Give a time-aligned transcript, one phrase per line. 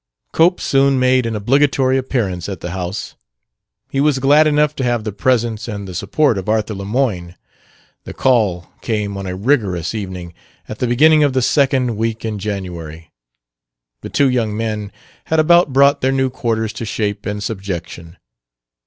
[0.33, 3.13] Cope soon made an obligatory appearance at the house.
[3.91, 7.35] He was glad enough to have the presence and the support of Arthur Lemoyne.
[8.05, 10.33] The call came on a rigorous evening
[10.67, 13.11] at the beginning of the second week in January.
[14.01, 14.91] The two young men
[15.25, 18.17] had about brought their new quarters to shape and subjection.